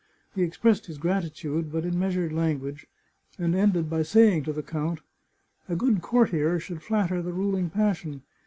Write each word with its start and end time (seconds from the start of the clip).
He 0.33 0.41
expressed 0.41 0.87
his 0.87 0.97
gratitude, 0.97 1.71
but 1.71 1.85
in 1.85 1.99
measured 1.99 2.33
language, 2.33 2.87
and 3.37 3.53
ended 3.53 3.87
by 3.87 4.01
saying 4.01 4.45
to 4.45 4.51
the 4.51 4.63
count:" 4.63 5.01
A 5.69 5.75
good 5.75 6.01
courtier 6.01 6.59
should 6.59 6.81
flatter 6.81 7.21
the 7.21 7.33
ruling 7.33 7.69
passion. 7.69 8.23